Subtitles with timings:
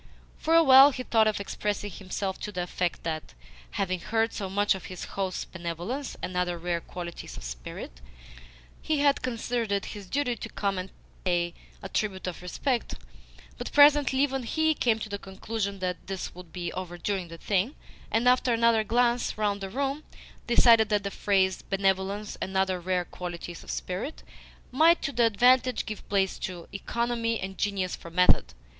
[0.39, 3.35] For a while he thought of expressing himself to the effect that,
[3.69, 8.01] having heard so much of his host's benevolence and other rare qualities of spirit,
[8.81, 10.89] he had considered it his duty to come and
[11.23, 11.53] pay
[11.83, 12.95] a tribute of respect;
[13.59, 17.75] but presently even HE came to the conclusion that this would be overdoing the thing,
[18.09, 20.03] and, after another glance round the room,
[20.47, 24.23] decided that the phrase "benevolence and other rare qualities of spirit"
[24.71, 28.55] might to advantage give place to "economy and genius for method."